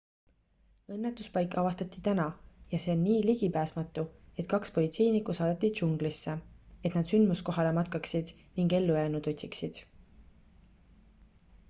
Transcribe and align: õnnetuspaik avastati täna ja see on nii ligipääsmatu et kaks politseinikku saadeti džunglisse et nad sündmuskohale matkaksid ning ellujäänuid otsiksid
õnnetuspaik 0.93 1.55
avastati 1.61 1.99
täna 2.07 2.23
ja 2.71 2.79
see 2.85 2.93
on 2.93 3.03
nii 3.09 3.17
ligipääsmatu 3.27 4.05
et 4.43 4.47
kaks 4.53 4.73
politseinikku 4.77 5.35
saadeti 5.41 5.71
džunglisse 5.75 6.35
et 6.91 6.97
nad 6.99 7.11
sündmuskohale 7.13 7.73
matkaksid 7.81 8.33
ning 8.61 8.73
ellujäänuid 8.79 9.29
otsiksid 9.35 9.79